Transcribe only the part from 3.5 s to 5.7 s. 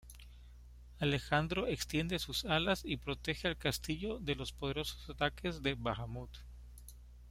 castillo de los poderosos ataques